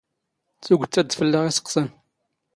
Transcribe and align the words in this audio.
ⵜⵓⴳⵜ 0.63 0.95
ⴰⴷ 1.01 1.05
ⴷ 1.07 1.09
ⴼⵍⵍⴰⵖ 1.17 1.43
ⵉⵙⵇⵙⴰⵏ. 1.49 1.87